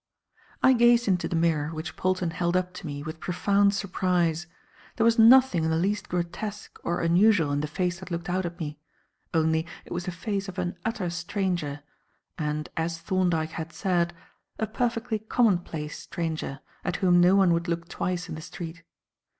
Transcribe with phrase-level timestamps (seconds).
[0.63, 4.47] I gazed into the mirror which Polton held up to me with profound surprise.
[4.95, 8.43] There was nothing in the least grotesque or unusual in the face that looked out
[8.43, 8.79] at me,
[9.31, 11.81] only it was the face of an utter stranger;
[12.35, 14.15] and, as Thorndyke had said,
[14.57, 18.81] a perfectly common place stranger, at whom no one would look twice in the street.